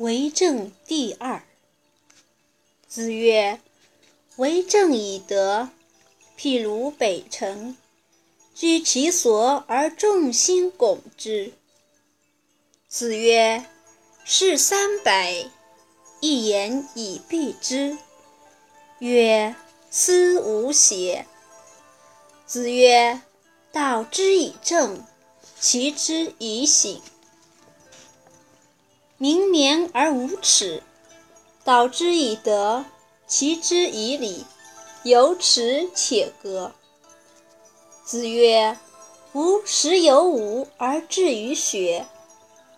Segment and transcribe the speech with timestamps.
[0.00, 1.42] 为政第二。
[2.88, 3.60] 子曰
[4.36, 5.68] ：“为政以德，
[6.38, 7.76] 譬如北辰，
[8.54, 11.52] 居其所而众星拱之。”
[12.88, 13.66] 子曰
[14.24, 15.50] ：“事三百，
[16.20, 17.98] 一言以蔽之。”
[19.00, 19.54] 曰
[19.92, 21.26] ：“思无邪。”
[22.48, 23.20] 子曰
[23.70, 25.04] ：“道之以政，
[25.60, 27.02] 齐之以刑。”
[29.22, 30.82] 明年而无耻，
[31.62, 32.86] 导之以德，
[33.26, 34.46] 齐之以礼，
[35.02, 36.72] 有耻且格。
[38.02, 38.78] 子曰
[39.36, 42.06] ：“吾十有五而志于学，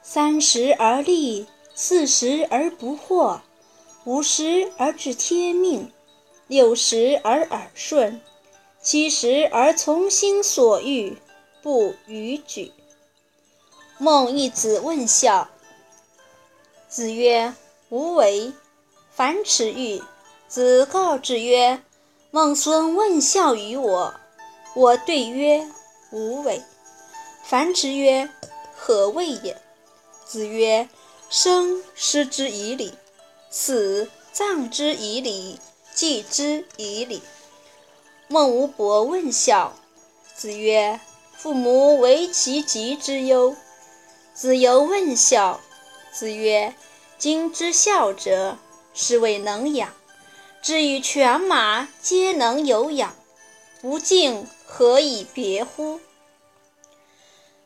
[0.03, 1.47] 三十而立，
[1.77, 3.39] 四十而不惑，
[4.03, 5.93] 五十而知天命，
[6.49, 8.21] 六十而耳顺，
[8.83, 11.17] 七十而从心所欲，
[11.63, 12.73] 不逾矩。”
[13.97, 15.49] 孟义子问孝。
[16.93, 17.55] 子曰
[17.89, 18.53] ：“无为。”
[19.17, 20.03] 樊迟愈，
[20.47, 21.83] 子告之曰
[22.31, 24.13] ：“孟孙问孝于我。”
[24.77, 25.67] 我对曰
[26.13, 26.63] ：“无为。”
[27.49, 28.29] 樊迟曰
[28.77, 29.59] ：“何谓也？”
[30.27, 30.87] 子曰
[31.31, 32.93] ：“生失之以礼，
[33.49, 35.59] 死葬之以礼，
[35.95, 37.23] 祭之以礼。”
[38.29, 39.73] 孟无伯问孝。
[40.37, 41.01] 子曰
[41.39, 43.57] ：“父母为其疾之忧。”
[44.35, 45.59] 子游问孝。
[46.13, 46.75] 子曰
[47.17, 48.59] ：“今之孝者，
[48.93, 49.95] 是谓能养。
[50.61, 53.17] 至于犬马，皆能有养，
[53.81, 56.01] 不敬，何以别乎？”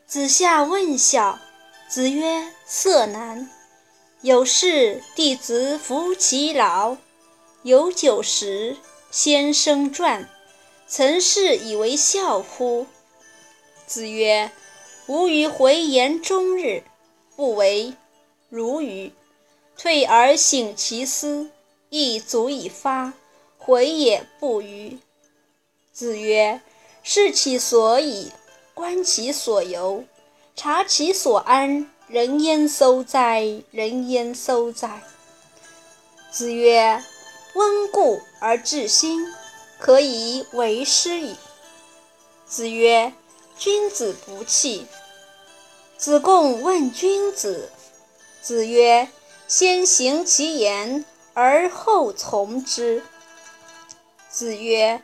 [0.07, 1.39] 子夏问孝。
[1.89, 3.49] 子曰：“色难。
[4.21, 6.95] 有事，弟子服其劳。
[7.63, 8.77] 有酒食，
[9.11, 10.29] 先生传。
[10.87, 12.87] 曾是以为孝乎？”
[13.85, 14.51] 子曰
[15.07, 16.83] ：“吾与回言终日，
[17.35, 17.93] 不为。”
[18.49, 19.11] 如愚，
[19.77, 21.49] 退而省其思，
[21.89, 23.13] 亦足以发。
[23.57, 24.97] 回也不愚。
[25.91, 26.61] 子曰
[27.03, 28.31] ：“视其所以，
[28.73, 30.05] 观其所由，
[30.55, 33.61] 察其所安，人焉廋哉？
[33.71, 35.03] 人焉廋哉？”
[36.31, 37.03] 子曰
[37.55, 39.25] ：“温故而知新，
[39.77, 41.35] 可以为师矣。”
[42.47, 43.11] 子曰
[43.59, 44.87] ：“君子不器。”
[45.97, 47.69] 子贡问君子。
[48.47, 49.09] 子曰
[49.45, 51.03] ：“先行其言，
[51.33, 53.03] 而后从之。”
[54.31, 55.01] 子曰：“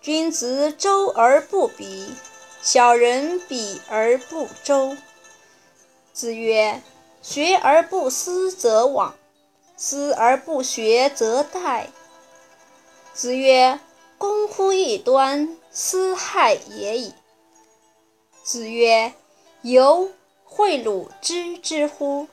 [0.00, 2.14] 君子周而不比，
[2.62, 4.96] 小人比而不周。”
[6.14, 6.80] 子曰
[7.20, 9.10] ：“学而不思则罔，
[9.76, 11.86] 思而不学则殆。”
[13.12, 13.80] 子曰
[14.18, 17.12] ：“攻乎异端，斯害也已。”
[18.44, 19.12] 子曰
[19.62, 20.12] ：“由
[20.48, 22.28] 诲鲁知之乎？”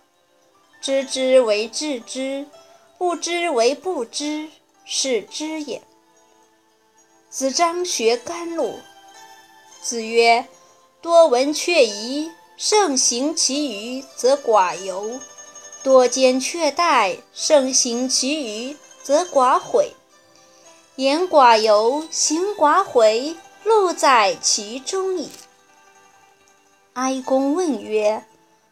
[0.82, 2.48] 知之为知之，
[2.98, 4.50] 不知为不知，
[4.84, 5.80] 是知也。
[7.30, 8.80] 子张学甘露。
[9.80, 10.48] 子曰
[11.00, 15.20] ：“多闻却疑，盛行其余，则寡尤；
[15.84, 19.94] 多兼却殆，盛行其余，则寡悔。
[20.96, 25.30] 言寡尤，行寡悔，路在其中矣。”
[26.94, 28.26] 哀公问曰：“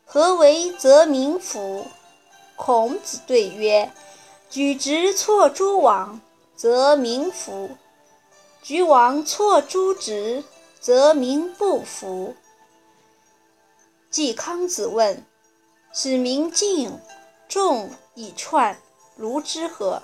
[0.06, 1.86] 何为则民服？”
[2.62, 3.90] 孔子对曰
[4.52, 6.20] ：“举直错诸枉，
[6.58, 7.70] 则民服；
[8.62, 10.44] 举枉错诸直，
[10.81, 12.36] 则民不服。”
[14.12, 15.25] 季康子问
[15.94, 17.00] ：“使民敬
[17.48, 18.78] 重以串，
[19.16, 20.03] 如之何？”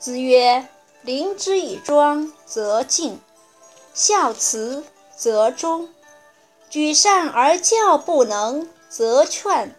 [0.00, 0.66] 子曰
[1.04, 3.18] ：“临之以庄，则敬；
[3.92, 4.82] 孝慈，
[5.14, 5.88] 则忠；
[6.70, 9.76] 举善而教不能，则劝。”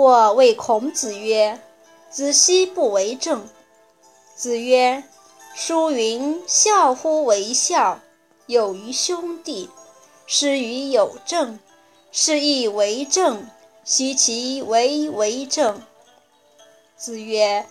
[0.00, 1.60] 或谓孔子曰
[2.08, 3.46] ：“子奚不为政？”
[4.34, 5.04] 子曰
[5.54, 8.00] ：“书云：‘孝乎为孝，
[8.46, 9.68] 有于兄弟；
[10.26, 11.58] 施于有政，
[12.10, 13.46] 是亦为政。
[13.84, 15.82] 奚其为为政？’”
[16.96, 17.66] 子曰：“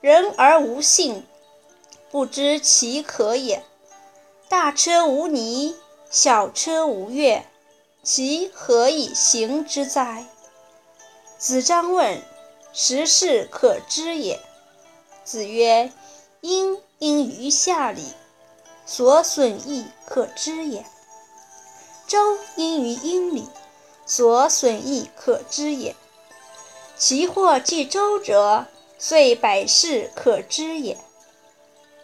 [0.00, 1.26] 人而无信，
[2.12, 3.64] 不知其可也。
[4.48, 5.74] 大车无泥，
[6.08, 7.44] 小车无月，
[8.04, 10.26] 其何以行之哉？”
[11.42, 12.22] 子张问
[12.72, 14.38] ：“十事可知也？”
[15.26, 15.90] 子曰
[16.40, 18.06] ：“殷因于下礼，
[18.86, 20.84] 所损益可知也；
[22.06, 23.48] 周因于殷礼，
[24.06, 25.96] 所损益可知也。
[26.96, 28.66] 其或继周者，
[28.96, 30.96] 遂百事可知也。”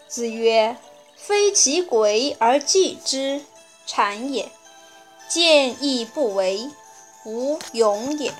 [0.08, 0.76] 子曰
[1.14, 3.40] ：“非其鬼而祭之，
[3.86, 4.48] 谄也；
[5.28, 6.68] 见义不为，
[7.24, 8.34] 无勇也。”